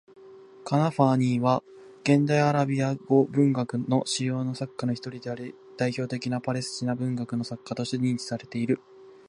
[0.65, 1.61] カナファーニーは、
[2.01, 8.81] 現代アラビア語文学の主要な作家の一人であり、代表的なパレスチナ文学の作家としても認知されている。